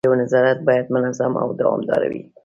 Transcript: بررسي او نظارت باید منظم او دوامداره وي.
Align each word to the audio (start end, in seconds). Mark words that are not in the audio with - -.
بررسي 0.05 0.17
او 0.19 0.23
نظارت 0.25 0.59
باید 0.67 0.87
منظم 0.93 1.33
او 1.43 1.49
دوامداره 1.61 2.07
وي. 2.11 2.21